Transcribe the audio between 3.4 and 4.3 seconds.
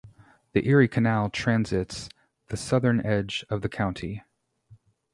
of the county.